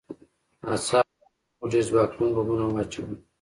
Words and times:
ناڅاپه 0.65 1.13
الوتکو 1.19 1.63
ډېر 1.71 1.83
ځواکمن 1.89 2.29
بمونه 2.35 2.65
واچول 2.67 3.11